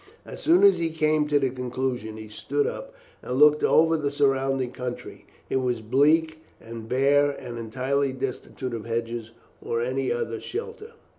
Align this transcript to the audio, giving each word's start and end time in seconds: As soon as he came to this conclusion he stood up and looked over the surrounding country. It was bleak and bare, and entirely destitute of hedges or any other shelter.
As 0.25 0.41
soon 0.41 0.63
as 0.63 0.79
he 0.79 0.89
came 0.89 1.27
to 1.27 1.37
this 1.37 1.53
conclusion 1.53 2.17
he 2.17 2.27
stood 2.27 2.65
up 2.65 2.95
and 3.21 3.35
looked 3.37 3.63
over 3.63 3.95
the 3.97 4.09
surrounding 4.09 4.71
country. 4.71 5.27
It 5.47 5.57
was 5.57 5.81
bleak 5.81 6.39
and 6.59 6.89
bare, 6.89 7.29
and 7.29 7.59
entirely 7.59 8.11
destitute 8.11 8.73
of 8.73 8.87
hedges 8.87 9.29
or 9.61 9.79
any 9.83 10.11
other 10.11 10.39
shelter. 10.39 10.93